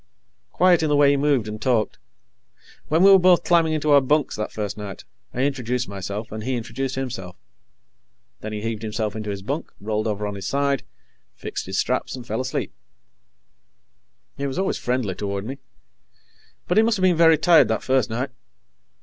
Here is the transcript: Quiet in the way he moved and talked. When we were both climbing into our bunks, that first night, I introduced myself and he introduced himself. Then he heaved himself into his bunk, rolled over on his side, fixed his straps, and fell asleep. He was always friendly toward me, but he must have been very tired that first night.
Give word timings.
Quiet 0.51 0.81
in 0.81 0.89
the 0.89 0.95
way 0.95 1.11
he 1.11 1.15
moved 1.15 1.47
and 1.47 1.61
talked. 1.61 1.99
When 2.87 3.03
we 3.03 3.11
were 3.11 3.19
both 3.19 3.43
climbing 3.43 3.73
into 3.73 3.91
our 3.91 4.01
bunks, 4.01 4.35
that 4.35 4.51
first 4.51 4.75
night, 4.75 5.03
I 5.31 5.41
introduced 5.43 5.87
myself 5.87 6.31
and 6.31 6.43
he 6.43 6.55
introduced 6.55 6.95
himself. 6.95 7.35
Then 8.39 8.51
he 8.51 8.61
heaved 8.63 8.81
himself 8.81 9.15
into 9.15 9.29
his 9.29 9.43
bunk, 9.43 9.71
rolled 9.79 10.07
over 10.07 10.25
on 10.25 10.33
his 10.33 10.47
side, 10.47 10.81
fixed 11.35 11.67
his 11.67 11.77
straps, 11.77 12.15
and 12.15 12.25
fell 12.25 12.41
asleep. 12.41 12.73
He 14.37 14.47
was 14.47 14.57
always 14.57 14.79
friendly 14.79 15.13
toward 15.13 15.45
me, 15.45 15.59
but 16.67 16.77
he 16.77 16.81
must 16.83 16.97
have 16.97 17.03
been 17.03 17.15
very 17.15 17.37
tired 17.37 17.67
that 17.67 17.83
first 17.83 18.09
night. 18.09 18.31